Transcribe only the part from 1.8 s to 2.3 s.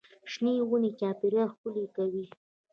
کوي.